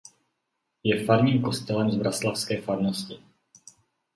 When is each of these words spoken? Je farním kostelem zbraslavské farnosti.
Je 0.83 1.05
farním 1.05 1.41
kostelem 1.41 1.91
zbraslavské 1.91 2.61
farnosti. 2.61 3.23